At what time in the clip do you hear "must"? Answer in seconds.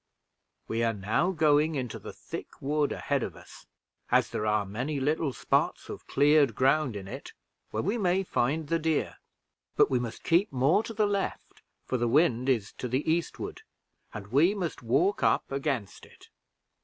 9.99-10.23, 14.55-14.81